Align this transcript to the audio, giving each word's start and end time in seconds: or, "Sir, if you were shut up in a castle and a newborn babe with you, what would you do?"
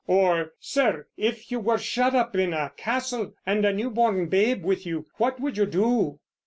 or, 0.07 0.51
"Sir, 0.59 1.05
if 1.15 1.51
you 1.51 1.59
were 1.59 1.77
shut 1.77 2.15
up 2.15 2.35
in 2.35 2.53
a 2.53 2.71
castle 2.75 3.35
and 3.45 3.63
a 3.63 3.71
newborn 3.71 4.25
babe 4.29 4.63
with 4.63 4.83
you, 4.83 5.05
what 5.17 5.39
would 5.39 5.55
you 5.57 5.67
do?" 5.67 6.19